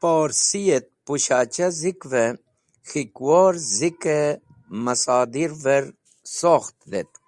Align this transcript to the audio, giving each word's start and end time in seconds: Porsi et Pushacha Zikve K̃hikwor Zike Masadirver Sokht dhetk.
Porsi 0.00 0.62
et 0.76 0.86
Pushacha 1.04 1.66
Zikve 1.80 2.24
K̃hikwor 2.88 3.52
Zike 3.76 4.18
Masadirver 4.84 5.84
Sokht 6.36 6.78
dhetk. 6.90 7.24